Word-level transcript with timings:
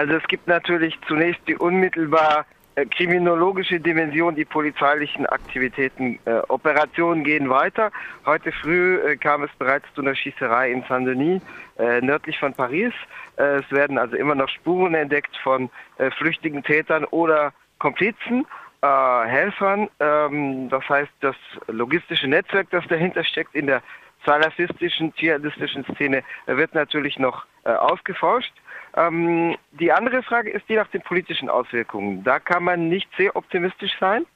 Also 0.00 0.14
es 0.14 0.26
gibt 0.28 0.48
natürlich 0.48 0.98
zunächst 1.06 1.46
die 1.46 1.56
unmittelbar 1.56 2.46
äh, 2.74 2.86
kriminologische 2.86 3.78
Dimension, 3.78 4.34
die 4.34 4.46
polizeilichen 4.46 5.26
Aktivitäten, 5.26 6.18
äh, 6.24 6.36
Operationen 6.48 7.22
gehen 7.22 7.50
weiter. 7.50 7.92
Heute 8.24 8.50
früh 8.50 8.96
äh, 8.96 9.16
kam 9.16 9.42
es 9.42 9.50
bereits 9.58 9.84
zu 9.94 10.00
einer 10.00 10.14
Schießerei 10.14 10.72
in 10.72 10.82
Saint-Denis, 10.88 11.42
äh, 11.78 12.00
nördlich 12.00 12.38
von 12.38 12.54
Paris. 12.54 12.94
Äh, 13.36 13.58
es 13.58 13.70
werden 13.70 13.98
also 13.98 14.16
immer 14.16 14.34
noch 14.34 14.48
Spuren 14.48 14.94
entdeckt 14.94 15.36
von 15.36 15.68
äh, 15.98 16.10
flüchtigen 16.12 16.62
Tätern 16.62 17.04
oder 17.04 17.52
Komplizen. 17.78 18.46
Helfern, 18.82 19.90
ähm, 20.00 20.70
das 20.70 20.88
heißt 20.88 21.12
das 21.20 21.36
logistische 21.66 22.26
Netzwerk, 22.26 22.70
das 22.70 22.86
dahinter 22.88 23.22
steckt 23.24 23.54
in 23.54 23.66
der 23.66 23.82
salafistischen, 24.24 25.12
dschihadistischen 25.14 25.84
Szene, 25.84 26.22
wird 26.46 26.72
natürlich 26.74 27.18
noch 27.18 27.44
ausgeforscht. 27.64 28.54
Ähm, 28.96 29.56
die 29.72 29.92
andere 29.92 30.22
Frage 30.22 30.50
ist 30.50 30.68
die 30.68 30.76
nach 30.76 30.88
den 30.88 31.02
politischen 31.02 31.48
Auswirkungen. 31.48 32.24
Da 32.24 32.38
kann 32.38 32.64
man 32.64 32.88
nicht 32.88 33.08
sehr 33.16 33.36
optimistisch 33.36 33.96
sein. 34.00 34.26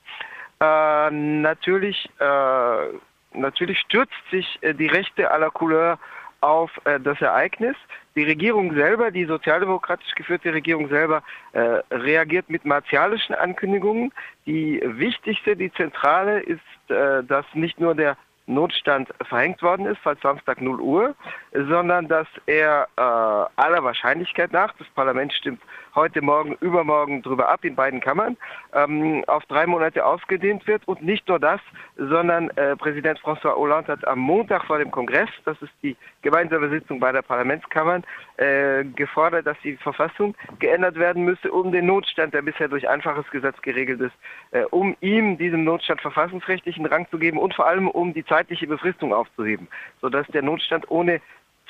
Äh, 0.61 1.11
natürlich, 1.11 2.09
äh, 2.21 3.39
natürlich 3.39 3.79
stürzt 3.81 4.13
sich 4.31 4.59
äh, 4.61 4.75
die 4.75 4.87
Rechte 4.87 5.23
la 5.23 5.51
Couleur 5.51 5.99
auf 6.41 6.71
äh, 6.85 7.01
das 7.01 7.21
Ereignis. 7.21 7.77
Die 8.15 8.23
Regierung 8.23 8.75
selber, 8.75 9.11
die 9.11 9.25
sozialdemokratisch 9.25 10.15
geführte 10.15 10.53
Regierung 10.53 10.89
selber, 10.89 11.23
äh, 11.53 11.81
reagiert 11.91 12.49
mit 12.49 12.65
martialischen 12.65 13.35
Ankündigungen. 13.35 14.13
Die 14.47 14.81
wichtigste, 14.85 15.57
die 15.57 15.73
zentrale 15.73 16.41
ist, 16.41 16.61
äh, 16.89 17.25
dass 17.25 17.47
nicht 17.55 17.81
nur 17.81 17.95
der 17.95 18.17
Notstand 18.47 19.09
verhängt 19.27 19.63
worden 19.63 19.87
ist, 19.87 19.99
seit 20.05 20.21
Samstag 20.21 20.61
0 20.61 20.81
Uhr, 20.81 21.15
sondern 21.53 22.09
dass 22.09 22.29
er 22.47 22.89
äh, 22.97 23.01
aller 23.01 23.83
Wahrscheinlichkeit 23.83 24.53
nach, 24.53 24.75
das 24.79 24.89
Parlament 24.89 25.33
stimmt 25.33 25.63
heute 25.95 26.23
Morgen, 26.23 26.57
übermorgen 26.61 27.23
drüber 27.23 27.49
ab 27.49 27.65
in 27.65 27.75
beiden 27.75 28.01
Kammern, 28.01 28.37
ähm, 28.73 29.25
auf 29.27 29.45
drei 29.47 29.67
Monate 29.67 30.05
ausgedehnt 30.05 30.67
wird. 30.67 30.87
Und 30.87 31.03
nicht 31.03 31.29
nur 31.29 31.39
das, 31.39 31.61
sondern 31.97 32.51
äh, 32.51 32.77
Präsident 32.77 33.19
François 33.21 33.55
Hollande 33.55 33.93
hat 33.93 34.07
am 34.07 34.19
Montag 34.19 34.65
vor 34.65 34.79
dem 34.79 34.91
Kongress, 34.91 35.29
das 35.45 35.61
ist 35.63 35.73
die 35.83 35.97
gemeinsame 36.23 36.69
Sitzung 36.71 37.01
beider 37.01 37.23
Parlamentskammern, 37.23 38.05
äh, 38.37 38.85
gefordert, 38.85 39.47
dass 39.47 39.57
die 39.63 39.77
Verfassung 39.77 40.35
geändert 40.59 40.97
werden 40.97 41.25
müsse, 41.25 41.51
um 41.51 41.73
den 41.73 41.87
Notstand, 41.87 42.35
der 42.35 42.43
bisher 42.43 42.69
durch 42.69 42.89
einfaches 42.89 43.29
Gesetz 43.31 43.61
geregelt 43.63 44.01
ist, 44.01 44.15
äh, 44.51 44.65
um 44.71 44.97
ihm 45.01 45.39
diesem 45.39 45.65
Notstand 45.65 46.01
verfassungsrechtlichen 46.01 46.87
Rang 46.87 47.07
zu 47.11 47.19
geben 47.19 47.39
und 47.39 47.55
vor 47.55 47.67
allem 47.67 47.89
um 47.89 48.13
die 48.13 48.25
zeitliche 48.25 48.67
Befristung 48.67 49.13
aufzuheben, 49.13 49.69
sodass 50.01 50.27
der 50.29 50.43
Notstand 50.43 50.91
ohne 50.91 51.21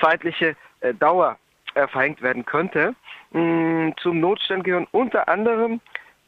zeitliche 0.00 0.56
äh, 0.80 0.94
Dauer 0.94 1.36
äh, 1.74 1.86
verhängt 1.88 2.22
werden 2.22 2.44
könnte. 2.44 2.94
Mm, 3.32 3.90
zum 4.00 4.20
Notstand 4.20 4.64
gehören 4.64 4.86
unter 4.92 5.28
anderem 5.28 5.80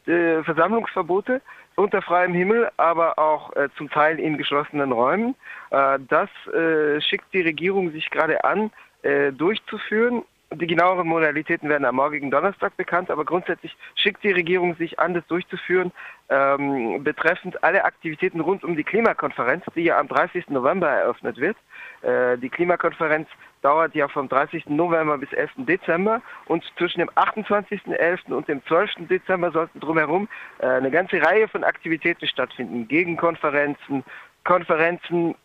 äh, 0.07 0.43
Versammlungsverbote 0.43 1.41
unter 1.75 2.01
freiem 2.01 2.33
Himmel, 2.33 2.71
aber 2.77 3.19
auch 3.19 3.55
äh, 3.55 3.69
zum 3.77 3.89
Teil 3.89 4.19
in 4.19 4.37
geschlossenen 4.37 4.91
Räumen. 4.91 5.35
Äh, 5.69 5.99
das 6.07 6.29
schickt 7.03 7.33
die 7.33 7.41
Regierung 7.41 7.91
sich 7.91 8.09
gerade 8.09 8.43
an, 8.43 8.71
durchzuführen. 9.33 10.23
Die 10.53 10.67
genaueren 10.67 11.07
Modalitäten 11.07 11.67
werden 11.67 11.83
am 11.83 11.95
morgigen 11.95 12.31
Donnerstag 12.31 12.77
bekannt, 12.77 13.11
aber 13.11 13.25
grundsätzlich 13.25 13.75
schickt 13.95 14.23
die 14.23 14.31
Regierung 14.31 14.75
sich 14.75 14.97
an, 14.97 15.13
das 15.13 15.27
durchzuführen, 15.27 15.91
ähm, 16.29 17.03
betreffend 17.03 17.61
alle 17.65 17.83
Aktivitäten 17.83 18.39
rund 18.39 18.63
um 18.63 18.77
die 18.77 18.85
Klimakonferenz, 18.85 19.65
die 19.75 19.83
ja 19.83 19.99
am 19.99 20.07
30. 20.07 20.49
November 20.49 20.87
eröffnet 20.89 21.37
wird. 21.37 21.57
Äh, 22.01 22.37
die 22.37 22.49
Klimakonferenz 22.49 23.27
dauert 23.61 23.93
ja 23.95 24.07
vom 24.07 24.29
30. 24.29 24.67
November 24.67 25.17
bis 25.17 25.33
11. 25.33 25.51
Dezember 25.57 26.21
und 26.45 26.63
zwischen 26.77 26.99
dem 26.99 27.09
28.11. 27.09 28.31
und 28.31 28.47
dem 28.47 28.63
12. 28.65 29.07
Dezember 29.09 29.51
sollten 29.51 29.79
drumherum 29.81 30.29
äh, 30.59 30.67
eine 30.67 30.91
ganze 30.91 31.21
Reihe 31.21 31.49
von 31.49 31.65
Aktivitäten 31.65 32.27
stattfinden. 32.27 32.87
Gegenkonferenzen, 32.87 34.05
Konferenzen 34.47 35.35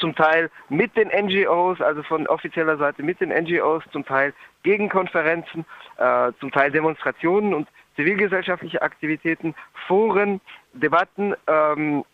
zum 0.00 0.14
Teil 0.16 0.50
mit 0.70 0.96
den 0.96 1.08
NGOs, 1.08 1.80
also 1.82 2.02
von 2.02 2.26
offizieller 2.26 2.78
Seite 2.78 3.02
mit 3.02 3.20
den 3.20 3.28
NGOs, 3.28 3.84
zum 3.92 4.04
Teil 4.04 4.32
Gegenkonferenzen, 4.62 5.66
äh, 5.98 6.32
zum 6.40 6.50
Teil 6.50 6.70
Demonstrationen 6.70 7.52
und 7.52 7.68
zivilgesellschaftliche 7.96 8.80
Aktivitäten, 8.80 9.54
Foren, 9.86 10.40
Debatten. 10.72 11.34
Ähm, 11.46 12.04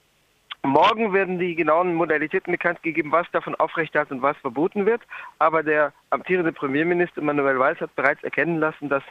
Morgen 0.64 1.12
werden 1.12 1.40
die 1.40 1.56
genauen 1.56 1.92
Modalitäten 1.92 2.52
bekannt 2.52 2.84
gegeben, 2.84 3.10
was 3.10 3.28
davon 3.32 3.56
aufrechterhalten 3.56 4.14
und 4.14 4.22
was 4.22 4.36
verboten 4.36 4.86
wird. 4.86 5.02
Aber 5.40 5.64
der 5.64 5.92
amtierende 6.10 6.52
Premierminister 6.52 7.20
Manuel 7.20 7.58
Valls 7.58 7.80
hat 7.80 7.96
bereits 7.96 8.22
erkennen 8.22 8.58
lassen, 8.60 8.88
dass 8.88 9.02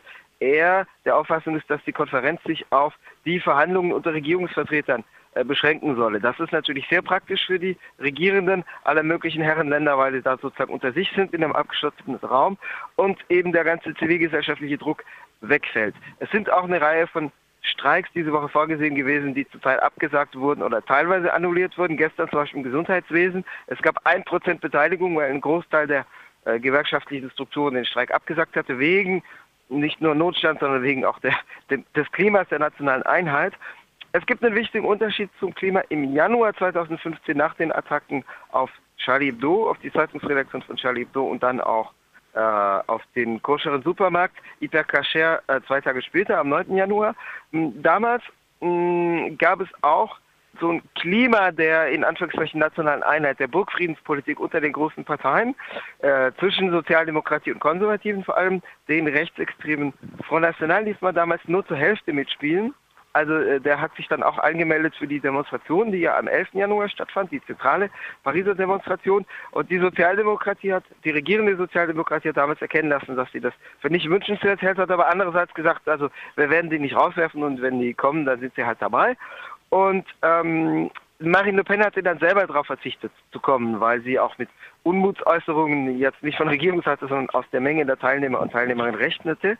er 0.41 0.85
der 1.05 1.15
Auffassung 1.15 1.55
ist, 1.55 1.69
dass 1.69 1.83
die 1.85 1.93
Konferenz 1.93 2.43
sich 2.43 2.65
auf 2.71 2.93
die 3.25 3.39
Verhandlungen 3.39 3.93
unter 3.93 4.13
Regierungsvertretern 4.13 5.03
äh, 5.33 5.45
beschränken 5.45 5.95
solle. 5.95 6.19
Das 6.19 6.37
ist 6.39 6.51
natürlich 6.51 6.85
sehr 6.89 7.01
praktisch 7.01 7.45
für 7.45 7.59
die 7.59 7.77
Regierenden 7.99 8.65
aller 8.83 9.03
möglichen 9.03 9.41
Herrenländer, 9.41 9.97
weil 9.97 10.11
sie 10.11 10.21
da 10.21 10.37
sozusagen 10.37 10.73
unter 10.73 10.91
sich 10.91 11.09
sind 11.15 11.33
in 11.33 11.43
einem 11.43 11.53
abgeschlossenen 11.53 12.17
Raum 12.17 12.57
und 12.97 13.17
eben 13.29 13.53
der 13.53 13.63
ganze 13.63 13.93
zivilgesellschaftliche 13.95 14.77
Druck 14.77 15.05
wegfällt. 15.39 15.95
Es 16.19 16.29
sind 16.31 16.51
auch 16.51 16.63
eine 16.63 16.81
Reihe 16.81 17.07
von 17.07 17.31
Streiks 17.61 18.09
diese 18.13 18.33
Woche 18.33 18.49
vorgesehen 18.49 18.95
gewesen, 18.95 19.35
die 19.35 19.47
zum 19.47 19.61
Teil 19.61 19.79
abgesagt 19.79 20.35
wurden 20.35 20.63
oder 20.63 20.83
teilweise 20.83 21.31
annulliert 21.31 21.77
wurden. 21.77 21.95
Gestern 21.95 22.27
zum 22.29 22.39
Beispiel 22.39 22.57
im 22.57 22.63
Gesundheitswesen. 22.63 23.45
Es 23.67 23.81
gab 23.81 24.05
ein 24.05 24.23
Prozent 24.23 24.61
Beteiligung, 24.61 25.15
weil 25.15 25.29
ein 25.29 25.41
Großteil 25.41 25.87
der 25.87 26.05
äh, 26.45 26.59
gewerkschaftlichen 26.59 27.29
Strukturen 27.29 27.75
den 27.75 27.85
Streik 27.85 28.11
abgesagt 28.11 28.55
hatte, 28.55 28.79
wegen 28.79 29.23
nicht 29.71 30.01
nur 30.01 30.15
Notstand, 30.15 30.59
sondern 30.59 30.83
wegen 30.83 31.05
auch 31.05 31.19
der, 31.19 31.33
dem, 31.69 31.85
des 31.95 32.11
Klimas 32.11 32.47
der 32.49 32.59
nationalen 32.59 33.03
Einheit. 33.03 33.53
Es 34.13 34.25
gibt 34.25 34.43
einen 34.43 34.55
wichtigen 34.55 34.85
Unterschied 34.85 35.29
zum 35.39 35.55
Klima 35.55 35.81
im 35.89 36.13
Januar 36.13 36.53
2015 36.55 37.37
nach 37.37 37.55
den 37.55 37.71
Attacken 37.71 38.25
auf 38.51 38.69
Charlie 38.97 39.27
Hebdo, 39.27 39.69
auf 39.69 39.77
die 39.79 39.91
Zeitungsredaktion 39.91 40.61
von 40.61 40.75
Charlie 40.75 41.01
Hebdo 41.01 41.23
und 41.23 41.41
dann 41.41 41.61
auch 41.61 41.93
äh, 42.33 42.39
auf 42.39 43.01
den 43.15 43.41
koscheren 43.41 43.81
Supermarkt 43.83 44.35
Itacacher 44.59 45.41
äh, 45.47 45.61
zwei 45.67 45.81
Tage 45.81 46.01
später, 46.01 46.39
am 46.39 46.49
9. 46.49 46.75
Januar. 46.75 47.15
Damals 47.51 48.23
mh, 48.59 49.35
gab 49.37 49.61
es 49.61 49.69
auch 49.81 50.17
so 50.59 50.71
ein 50.71 50.81
Klima 50.95 51.51
der 51.51 51.87
in 51.89 52.03
Anführungszeichen 52.03 52.59
nationalen 52.59 53.03
Einheit, 53.03 53.39
der 53.39 53.47
Burgfriedenspolitik 53.47 54.39
unter 54.39 54.61
den 54.61 54.73
großen 54.73 55.03
Parteien, 55.03 55.55
äh, 55.99 56.31
zwischen 56.39 56.71
Sozialdemokratie 56.71 57.51
und 57.51 57.59
Konservativen 57.59 58.23
vor 58.23 58.37
allem, 58.37 58.61
den 58.87 59.07
rechtsextremen 59.07 59.93
Front 60.27 60.43
National 60.43 60.83
ließ 60.83 61.01
man 61.01 61.15
damals 61.15 61.41
nur 61.47 61.65
zur 61.65 61.77
Hälfte 61.77 62.13
mitspielen. 62.13 62.73
Also 63.13 63.33
äh, 63.33 63.59
der 63.59 63.81
hat 63.81 63.95
sich 63.95 64.07
dann 64.07 64.23
auch 64.23 64.37
angemeldet 64.37 64.95
für 64.95 65.07
die 65.07 65.19
Demonstration, 65.19 65.91
die 65.91 65.99
ja 65.99 66.17
am 66.17 66.27
11. 66.27 66.53
Januar 66.53 66.87
stattfand, 66.87 67.31
die 67.31 67.43
zentrale 67.45 67.89
Pariser 68.23 68.55
Demonstration. 68.55 69.25
Und 69.51 69.69
die 69.69 69.79
Sozialdemokratie 69.79 70.73
hat, 70.73 70.85
die 71.03 71.09
regierende 71.09 71.57
Sozialdemokratie 71.57 72.29
hat 72.29 72.37
damals 72.37 72.61
erkennen 72.61 72.89
lassen, 72.89 73.15
dass 73.15 73.31
sie 73.31 73.41
das 73.41 73.53
für 73.79 73.89
nicht 73.89 74.09
wünschenswert 74.09 74.61
hält, 74.61 74.77
hat 74.77 74.91
aber 74.91 75.09
andererseits 75.09 75.53
gesagt, 75.53 75.87
also 75.89 76.09
wir 76.35 76.49
werden 76.49 76.69
die 76.69 76.79
nicht 76.79 76.95
rauswerfen 76.95 77.43
und 77.43 77.61
wenn 77.61 77.79
die 77.79 77.93
kommen, 77.93 78.25
dann 78.25 78.39
sind 78.39 78.55
sie 78.55 78.63
halt 78.63 78.81
dabei. 78.81 79.17
Und 79.71 80.05
ähm, 80.21 80.91
Marine 81.19 81.57
Le 81.57 81.63
Pen 81.63 81.83
hatte 81.83 82.03
dann 82.03 82.19
selber 82.19 82.45
darauf 82.45 82.67
verzichtet 82.67 83.11
zu 83.31 83.39
kommen, 83.39 83.79
weil 83.79 84.01
sie 84.01 84.19
auch 84.19 84.37
mit 84.37 84.49
Unmutsäußerungen 84.83 85.97
jetzt 85.97 86.21
nicht 86.21 86.37
von 86.37 86.49
Regierungsseite, 86.49 87.07
sondern 87.07 87.29
aus 87.29 87.45
der 87.53 87.61
Menge 87.61 87.85
der 87.85 87.97
Teilnehmer 87.97 88.41
und 88.41 88.51
Teilnehmerinnen 88.51 88.99
rechnete 88.99 89.57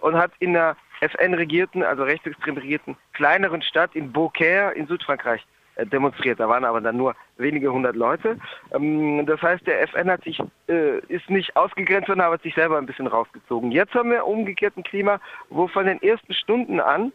und 0.00 0.16
hat 0.16 0.32
in 0.38 0.52
der 0.52 0.76
FN-regierten, 1.00 1.82
also 1.82 2.02
rechtsextrem 2.02 2.56
regierten 2.56 2.96
kleineren 3.14 3.62
Stadt 3.62 3.94
in 3.94 4.12
Beaucaire 4.12 4.72
in 4.72 4.86
Südfrankreich 4.86 5.46
äh, 5.76 5.86
demonstriert. 5.86 6.40
Da 6.40 6.48
waren 6.48 6.64
aber 6.64 6.82
dann 6.82 6.98
nur 6.98 7.14
wenige 7.38 7.72
hundert 7.72 7.96
Leute. 7.96 8.36
Ähm, 8.72 9.24
das 9.24 9.40
heißt, 9.40 9.66
der 9.66 9.82
FN 9.82 10.10
hat 10.10 10.24
sich, 10.24 10.42
äh, 10.68 10.98
ist 11.08 11.30
nicht 11.30 11.56
ausgegrenzt, 11.56 12.08
sondern 12.08 12.30
hat 12.30 12.42
sich 12.42 12.54
selber 12.54 12.76
ein 12.76 12.86
bisschen 12.86 13.06
rausgezogen. 13.06 13.72
Jetzt 13.72 13.94
haben 13.94 14.10
wir 14.10 14.26
umgekehrt 14.26 14.76
ein 14.76 14.82
Klima, 14.82 15.20
wo 15.48 15.68
von 15.68 15.86
den 15.86 16.02
ersten 16.02 16.34
Stunden 16.34 16.80
an 16.80 17.12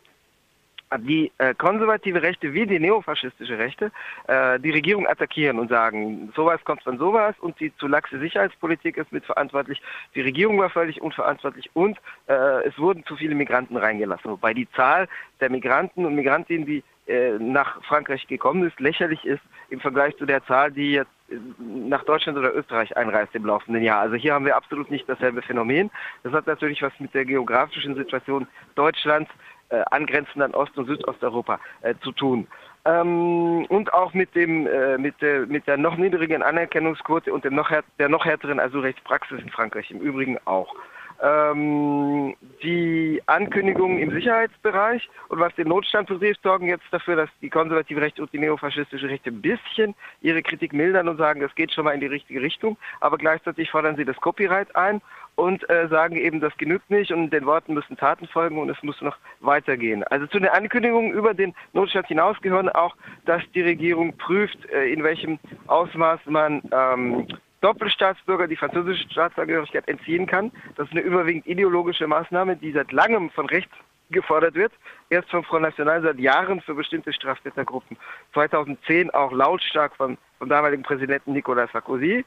die 0.98 1.32
äh, 1.38 1.54
konservative 1.54 2.22
Rechte 2.22 2.54
wie 2.54 2.66
die 2.66 2.80
neofaschistische 2.80 3.58
Rechte 3.58 3.92
äh, 4.28 4.60
die 4.60 4.72
Regierung 4.72 5.08
attackieren 5.08 5.60
und 5.60 5.70
sagen, 5.70 6.32
sowas 6.36 6.60
kommt 6.64 6.82
von 6.84 6.98
sowas 6.98 7.36
und 7.40 7.60
die 7.60 7.76
zu 7.78 7.88
laxe 7.88 8.20
Sicherheitspolitik 8.20 8.98
ist 8.98 9.12
mitverantwortlich, 9.12 9.82
die 10.16 10.22
Regierung 10.22 10.58
war 10.58 10.70
völlig 10.70 11.02
unverantwortlich 11.02 11.70
und 11.74 11.98
äh, 12.28 12.68
es 12.68 12.78
wurden 12.80 13.06
zu 13.06 13.16
viele 13.16 13.36
Migranten 13.36 13.78
reingelassen. 13.78 14.32
Wobei 14.32 14.54
die 14.54 14.70
Zahl 14.72 15.08
der 15.40 15.52
Migranten 15.52 16.06
und 16.06 16.16
Migrantinnen, 16.16 16.66
die 16.66 16.84
äh, 17.10 17.38
nach 17.40 17.84
Frankreich 17.86 18.28
gekommen 18.28 18.68
ist, 18.68 18.80
lächerlich 18.80 19.26
ist 19.26 19.42
im 19.70 19.80
Vergleich 19.80 20.16
zu 20.18 20.26
der 20.26 20.46
Zahl, 20.46 20.72
die 20.72 20.94
jetzt 20.94 21.12
äh, 21.30 21.36
nach 21.60 22.04
Deutschland 22.04 22.38
oder 22.38 22.56
Österreich 22.56 22.96
einreist 22.98 23.34
im 23.36 23.46
laufenden 23.46 23.84
Jahr. 23.84 24.02
Also 24.02 24.16
hier 24.16 24.34
haben 24.34 24.46
wir 24.46 24.56
absolut 24.56 24.92
nicht 24.92 25.08
dasselbe 25.08 25.42
Phänomen. 25.42 25.92
Das 26.24 26.34
hat 26.34 26.48
natürlich 26.48 26.82
was 26.82 26.94
mit 27.00 27.14
der 27.14 27.26
geografischen 27.26 27.96
Situation 27.96 28.48
Deutschlands 28.76 29.32
äh, 29.70 29.84
angrenzend 29.92 30.42
an 30.42 30.54
Ost- 30.54 30.78
und 30.78 30.88
Südosteuropa 30.88 31.60
äh, 31.82 31.96
zu 32.02 32.12
tun. 32.12 32.48
Ähm, 32.86 33.66
und 33.70 33.94
auch 33.94 34.14
mit 34.14 34.34
dem 34.36 34.66
äh, 34.68 34.98
mit 34.98 35.22
der 35.22 35.46
mit 35.46 35.68
der 35.68 35.78
noch 35.78 35.98
niedrigen 35.98 36.42
Anerkennungsquote 36.42 37.34
und 37.34 37.44
dem 37.44 37.56
noch 37.56 37.72
der 38.00 38.10
noch 38.10 38.26
härteren 38.26 38.60
Asylrechtspraxis 38.60 39.42
in 39.42 39.50
Frankreich 39.50 39.92
im 39.92 40.00
Übrigen 40.00 40.38
auch. 40.46 40.74
Ähm, 41.22 42.36
die 42.64 43.22
Ankündigungen 43.26 44.00
im 44.00 44.12
Sicherheitsbereich. 44.12 45.10
Und 45.28 45.40
was 45.40 45.54
den 45.56 45.68
Notstand 45.68 46.08
betrifft, 46.08 46.42
sorgen 46.44 46.68
jetzt 46.68 46.86
dafür, 46.92 47.18
dass 47.18 47.30
die 47.42 47.50
konservative 47.50 48.00
Rechte 48.00 48.22
und 48.22 48.32
die 48.32 48.40
neofaschistische 48.40 49.10
Rechte 49.10 49.30
ein 49.30 49.42
bisschen 49.42 49.96
ihre 50.22 50.42
Kritik 50.42 50.72
mildern 50.72 51.10
und 51.10 51.18
sagen, 51.18 51.42
das 51.42 51.54
geht 51.56 51.74
schon 51.74 51.84
mal 51.84 51.94
in 51.94 52.00
die 52.00 52.08
richtige 52.08 52.42
Richtung. 52.42 52.78
Aber 53.02 53.18
gleichzeitig 53.18 53.70
fordern 53.70 53.98
sie 53.98 54.06
das 54.06 54.16
Copyright 54.18 54.74
ein 54.78 55.02
und 55.40 55.68
äh, 55.70 55.88
sagen 55.88 56.18
eben, 56.18 56.42
das 56.42 56.56
genügt 56.58 56.90
nicht 56.90 57.12
und 57.12 57.32
den 57.32 57.46
Worten 57.46 57.74
müssen 57.74 57.96
Taten 57.96 58.28
folgen 58.28 58.60
und 58.60 58.70
es 58.70 58.84
muss 58.84 59.00
noch 59.02 59.16
weitergehen. 59.40 60.04
Also 60.04 60.28
zu 60.28 60.40
den 60.40 60.50
Ankündigungen 60.50 61.12
über 61.12 61.34
den 61.34 61.56
Notstand 61.72 62.08
hinaus 62.08 62.36
gehören 62.42 62.68
auch, 62.68 62.96
dass 63.26 63.42
die 63.56 63.62
Regierung 63.62 64.18
prüft, 64.18 64.70
äh, 64.70 64.92
in 64.92 65.02
welchem 65.02 65.40
Ausmaß 65.68 66.20
man 66.26 66.62
ähm, 66.72 67.28
Doppelstaatsbürger 67.62 68.48
die 68.48 68.58
französische 68.58 69.10
Staatsangehörigkeit 69.10 69.88
entziehen 69.88 70.26
kann. 70.26 70.52
Das 70.76 70.88
ist 70.88 70.92
eine 70.92 71.02
überwiegend 71.02 71.48
ideologische 71.48 72.08
Maßnahme, 72.08 72.58
die 72.58 72.74
seit 72.74 72.92
langem 72.92 73.30
von 73.30 73.46
rechts 73.46 73.74
gefordert 74.12 74.56
wird. 74.56 74.74
Erst 75.10 75.30
vom 75.30 75.44
Front 75.44 75.64
National 75.64 76.02
seit 76.02 76.20
Jahren 76.20 76.62
für 76.62 76.74
bestimmte 76.74 77.14
Straftätergruppen. 77.14 77.98
2010 78.34 79.12
auch 79.12 79.32
lautstark 79.32 79.96
vom, 79.96 80.18
vom 80.38 80.50
damaligen 80.50 80.84
Präsidenten 80.84 81.34
Nicolas 81.34 81.72
Sarkozy. 81.72 82.26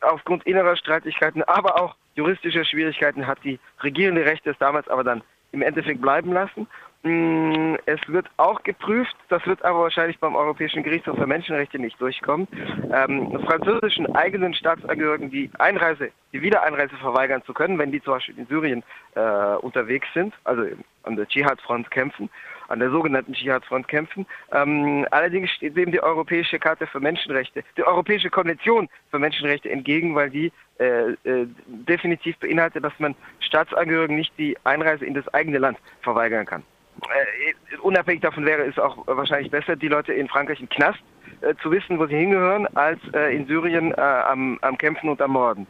Aufgrund 0.00 0.46
innerer 0.46 0.76
Streitigkeiten, 0.76 1.42
aber 1.42 1.80
auch 1.80 1.94
juristischer 2.14 2.64
Schwierigkeiten 2.64 3.26
hat 3.26 3.38
die 3.44 3.58
regierende 3.82 4.24
Rechte 4.24 4.50
es 4.50 4.58
damals 4.58 4.88
aber 4.88 5.04
dann 5.04 5.22
im 5.52 5.62
Endeffekt 5.62 6.00
bleiben 6.00 6.32
lassen. 6.32 6.66
Mm, 7.02 7.76
es 7.86 8.00
wird 8.08 8.26
auch 8.36 8.62
geprüft, 8.62 9.16
das 9.30 9.44
wird 9.46 9.64
aber 9.64 9.80
wahrscheinlich 9.80 10.18
beim 10.18 10.36
Europäischen 10.36 10.82
Gerichtshof 10.82 11.16
für 11.16 11.26
Menschenrechte 11.26 11.78
nicht 11.78 11.98
durchkommen. 11.98 12.46
Ähm, 12.92 13.40
französischen 13.46 14.14
eigenen 14.14 14.52
Staatsangehörigen 14.52 15.30
die 15.30 15.50
Einreise, 15.58 16.10
die 16.34 16.42
Wiedereinreise 16.42 16.96
verweigern 16.96 17.42
zu 17.46 17.54
können, 17.54 17.78
wenn 17.78 17.90
die 17.90 18.02
zum 18.02 18.14
Beispiel 18.14 18.38
in 18.38 18.46
Syrien 18.46 18.82
äh, 19.14 19.56
unterwegs 19.62 20.08
sind, 20.12 20.34
also 20.44 20.64
an 21.04 21.16
der 21.16 21.26
Dschihad-Front 21.26 21.90
kämpfen, 21.90 22.28
an 22.70 22.78
der 22.78 22.90
sogenannten 22.90 23.32
Dschihad-Front 23.32 23.88
kämpfen. 23.88 24.26
Ähm, 24.52 25.06
allerdings 25.10 25.50
steht 25.50 25.76
dem 25.76 25.92
die 25.92 26.02
Europäische 26.02 26.58
Karte 26.58 26.86
für 26.86 27.00
Menschenrechte, 27.00 27.62
die 27.76 27.84
Europäische 27.84 28.30
Konvention 28.30 28.88
für 29.10 29.18
Menschenrechte 29.18 29.70
entgegen, 29.70 30.14
weil 30.14 30.30
die 30.30 30.52
äh, 30.78 31.12
äh, 31.24 31.46
definitiv 31.66 32.38
beinhaltet, 32.38 32.84
dass 32.84 32.98
man 32.98 33.14
Staatsangehörigen 33.40 34.16
nicht 34.16 34.32
die 34.38 34.56
Einreise 34.64 35.04
in 35.04 35.14
das 35.14 35.28
eigene 35.34 35.58
Land 35.58 35.78
verweigern 36.02 36.46
kann 36.46 36.62
äh, 37.02 37.76
unabhängig 37.78 38.20
davon 38.20 38.44
wäre 38.44 38.62
es 38.64 38.78
auch 38.78 39.06
wahrscheinlich 39.06 39.50
besser, 39.50 39.76
die 39.76 39.88
Leute 39.88 40.12
in 40.12 40.28
Frankreich 40.28 40.60
im 40.60 40.68
Knast 40.68 41.00
äh, 41.40 41.54
zu 41.62 41.70
wissen, 41.70 41.98
wo 41.98 42.06
sie 42.06 42.16
hingehören, 42.16 42.66
als 42.76 43.00
äh, 43.14 43.34
in 43.34 43.46
Syrien 43.46 43.92
äh, 43.92 44.00
am, 44.00 44.58
am, 44.60 44.76
Kämpfen 44.76 45.08
und 45.08 45.20
am 45.22 45.32
Morden. 45.32 45.66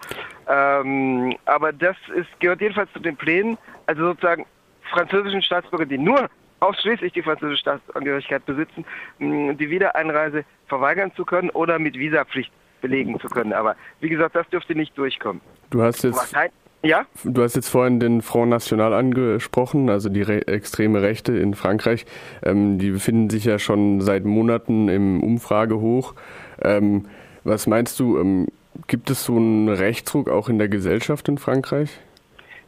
Ähm, 0.49 1.37
aber 1.45 1.73
das 1.73 1.97
ist, 2.15 2.29
gehört 2.41 2.61
jedenfalls 2.61 2.93
zu 2.93 2.99
den 2.99 3.17
Plänen, 3.17 3.57
also 3.87 4.03
sozusagen 4.07 4.47
französischen 4.91 5.43
Staatsbürger, 5.43 5.87
die 5.87 5.99
nur 5.99 6.29
ausschließlich 6.61 7.13
die 7.13 7.23
französische 7.23 7.61
Staatsangehörigkeit 7.61 8.45
besitzen, 8.47 8.85
die 9.19 9.71
Wiedereinreise 9.71 10.45
verweigern 10.69 11.13
zu 11.17 11.25
können 11.25 11.51
oder 11.51 11.79
mit 11.79 11.99
Visapflicht 11.99 12.53
belegen 12.81 13.19
zu 13.21 13.29
können. 13.29 13.53
Aber 13.53 13.77
wie 14.01 14.09
gesagt, 14.09 14.35
das 14.35 14.49
dürfte 14.49 14.75
nicht 14.75 14.97
durchkommen. 14.97 15.41
Du 15.71 15.83
hast 15.83 16.03
jetzt 16.03 16.35
ja? 16.83 17.05
Du 17.25 17.43
hast 17.43 17.57
jetzt 17.57 17.69
vorhin 17.69 18.01
den 18.01 18.23
Front 18.23 18.51
National 18.51 18.95
angesprochen, 18.95 19.91
also 19.91 20.09
die 20.09 20.23
re 20.23 20.47
extreme 20.49 21.03
Rechte 21.03 21.37
in 21.37 21.55
Frankreich. 21.55 22.07
Ähm, 22.43 22.79
die 22.79 22.91
befinden 22.91 23.29
sich 23.29 23.45
ja 23.45 23.59
schon 23.59 24.01
seit 24.01 24.25
Monaten 24.25 24.89
im 24.89 25.23
Umfragehoch. 25.23 26.15
Ähm, 26.63 27.07
was 27.45 27.67
meinst 27.67 28.01
du, 28.01 28.19
ähm, 28.19 28.47
gibt 28.87 29.11
es 29.11 29.25
so 29.25 29.37
einen 29.37 29.69
Rechtsruck 29.69 30.31
auch 30.31 30.49
in 30.49 30.59
der 30.59 30.69
Gesellschaft 30.69 31.29
in 31.29 31.37
Frankreich? 31.37 32.01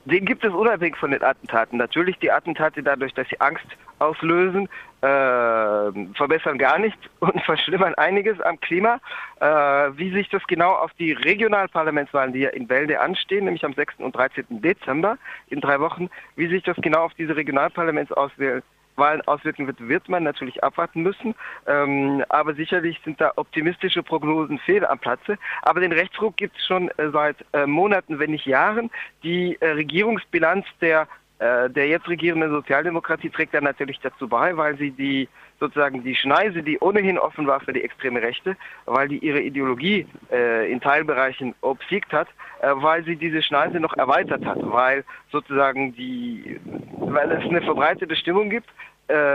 Den 0.04 0.24
gibt 0.24 0.44
es 0.44 0.52
unabhängig 0.52 0.96
von 0.96 1.12
den 1.12 1.22
Attentaten. 1.22 1.78
Natürlich 1.78 2.18
die 2.18 2.30
Attentate 2.30 2.82
dadurch, 2.82 3.14
dass 3.14 3.28
sie 3.28 3.40
Angst 3.40 3.66
auslösen, 4.00 4.68
äh, 5.00 6.14
verbessern 6.14 6.58
gar 6.58 6.78
nichts 6.78 7.00
und 7.20 7.40
verschlimmern 7.42 7.94
einiges 7.94 8.40
am 8.40 8.58
Klima. 8.60 8.98
Äh, 9.40 9.46
wie 9.46 10.10
sich 10.12 10.28
das 10.28 10.42
genau 10.48 10.72
auf 10.72 10.92
die 10.94 11.12
Regionalparlamentswahlen, 11.12 12.32
die 12.32 12.40
ja 12.40 12.50
in 12.50 12.66
Bälde 12.66 13.00
anstehen, 13.00 13.44
nämlich 13.44 13.64
am 13.64 13.74
6. 13.74 13.96
und 13.98 14.16
13. 14.16 14.44
Dezember 14.60 15.18
in 15.48 15.60
drei 15.60 15.78
Wochen, 15.78 16.10
wie 16.34 16.48
sich 16.48 16.64
das 16.64 16.76
genau 16.78 17.04
auf 17.04 17.14
diese 17.14 17.36
Regionalparlamentsauswahlen 17.36 18.62
Wahlen 18.96 19.22
auswirken 19.22 19.66
wird, 19.66 19.88
wird 19.88 20.08
man 20.08 20.22
natürlich 20.22 20.62
abwarten 20.62 21.02
müssen. 21.02 21.34
Ähm, 21.66 22.24
aber 22.28 22.54
sicherlich 22.54 23.00
sind 23.04 23.20
da 23.20 23.32
optimistische 23.36 24.02
Prognosen 24.02 24.58
fehl 24.58 24.84
am 24.84 24.98
Platze. 24.98 25.38
Aber 25.62 25.80
den 25.80 25.92
Rechtsruck 25.92 26.36
gibt 26.36 26.56
es 26.56 26.66
schon 26.66 26.88
äh, 26.98 27.10
seit 27.12 27.36
äh, 27.52 27.66
Monaten, 27.66 28.18
wenn 28.18 28.30
nicht 28.30 28.46
Jahren. 28.46 28.90
Die 29.22 29.56
äh, 29.60 29.68
Regierungsbilanz 29.68 30.66
der 30.80 31.08
der 31.42 31.88
jetzt 31.88 32.08
regierenden 32.08 32.50
Sozialdemokratie 32.50 33.30
trägt 33.30 33.52
da 33.54 33.60
natürlich 33.60 33.98
dazu 34.00 34.28
bei, 34.28 34.56
weil 34.56 34.76
sie 34.76 34.92
die 34.92 35.28
sozusagen 35.62 36.02
die 36.02 36.16
Schneise, 36.16 36.62
die 36.62 36.78
ohnehin 36.80 37.18
offen 37.18 37.46
war 37.46 37.60
für 37.60 37.72
die 37.72 37.84
extreme 37.84 38.20
Rechte, 38.20 38.56
weil 38.84 39.06
die 39.08 39.18
ihre 39.18 39.40
Ideologie 39.40 40.06
äh, 40.30 40.70
in 40.70 40.80
Teilbereichen 40.80 41.54
obsiegt 41.60 42.12
hat, 42.12 42.26
äh, 42.60 42.70
weil 42.74 43.04
sie 43.04 43.14
diese 43.14 43.42
Schneise 43.42 43.78
noch 43.78 43.96
erweitert 43.96 44.44
hat, 44.44 44.58
weil 44.60 45.04
sozusagen 45.30 45.94
die, 45.94 46.60
weil 46.98 47.30
es 47.30 47.44
eine 47.44 47.62
verbreitete 47.62 48.16
Stimmung 48.16 48.50
gibt, 48.50 48.68
äh, 48.68 48.91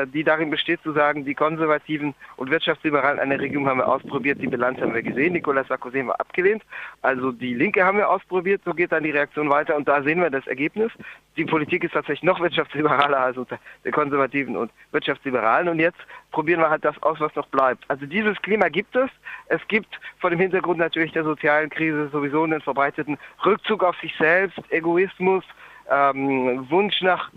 die 0.08 0.24
darin 0.24 0.50
besteht 0.50 0.82
zu 0.82 0.92
sagen, 0.94 1.26
die 1.26 1.36
Konservativen 1.36 2.16
und 2.38 2.50
Wirtschaftsliberalen 2.50 3.20
einer 3.20 3.40
Regierung 3.40 3.68
haben 3.68 3.80
wir 3.80 3.88
ausprobiert, 3.88 4.42
die 4.42 4.48
Bilanz 4.48 4.80
haben 4.80 4.94
wir 4.94 5.04
gesehen, 5.04 5.34
Nicolas 5.34 5.68
Sarkozy 5.68 6.00
haben 6.00 6.08
wir 6.08 6.20
abgelehnt, 6.20 6.64
also 7.02 7.32
die 7.32 7.54
Linke 7.54 7.84
haben 7.84 7.98
wir 7.98 8.10
ausprobiert, 8.10 8.62
so 8.66 8.74
geht 8.74 8.92
dann 8.92 9.04
die 9.04 9.12
Reaktion 9.12 9.50
weiter 9.50 9.76
und 9.76 9.88
da 9.88 10.02
sehen 10.02 10.22
wir 10.22 10.30
das 10.30 10.48
Ergebnis. 10.48 10.92
Die 11.36 11.46
Politik 11.46 11.84
ist 11.84 11.94
tatsächlich 11.94 12.24
noch 12.24 12.40
wirtschaftsliberaler 12.40 13.20
als 13.20 13.38
unter 13.38 13.60
den 13.86 13.92
Konservativen 13.92 14.56
und 14.56 14.72
Wirtschaftsliberalen 14.92 15.70
und 15.70 15.80
jetzt 15.80 16.00
probieren 16.32 16.62
wir 16.62 16.70
halt 16.70 16.84
das 16.84 17.02
aus, 17.04 17.20
was 17.20 17.36
noch 17.36 17.48
bleibt. 17.48 17.84
Also 17.90 18.06
dieses 18.06 18.42
Klima 18.42 18.70
gibt 18.70 18.96
es. 18.96 19.10
Es 19.48 19.66
gibt 19.68 20.00
vor 20.20 20.30
dem 20.30 20.40
Hintergrund 20.40 20.80
natürlich 20.80 21.12
der 21.12 21.24
sozialen 21.24 21.70
Krise 21.70 22.10
sowieso 22.10 22.44
einen 22.44 22.62
verbreiteten 22.62 23.18
Rückzug 23.46 23.84
auf 23.84 23.96
sich 24.00 24.16
selbst, 24.18 24.60
Egoismus, 24.70 25.44
ähm, 25.90 26.70
Wunsch 26.70 27.02
nach 27.02 27.32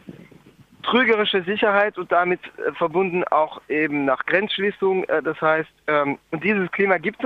trügerische 0.83 1.43
Sicherheit 1.43 1.99
und 1.99 2.11
damit 2.13 2.41
äh, 2.45 2.73
verbunden 2.73 3.25
auch 3.25 3.61
eben 3.69 4.05
nach 4.05 4.25
Grenzschließung. 4.27 5.05
Äh, 5.05 5.23
das 5.23 5.41
heißt, 5.41 5.71
ähm, 5.87 6.19
und 6.31 6.45
dieses 6.45 6.71
Klima 6.73 6.99
gibt 6.99 7.19
es 7.19 7.25